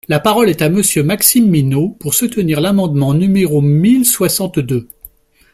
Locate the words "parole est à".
0.19-0.69